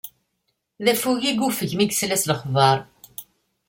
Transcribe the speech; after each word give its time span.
D 0.83 0.85
affug 0.93 1.21
i 1.29 1.31
yuffeg, 1.33 1.71
mi 1.75 1.85
yesla 1.85 2.17
s 2.21 2.23
lexbaṛ. 2.29 2.77